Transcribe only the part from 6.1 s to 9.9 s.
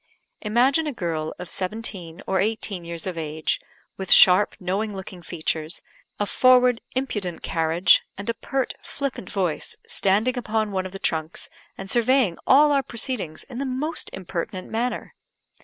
a forward, impudent carriage, and a pert, flippant voice,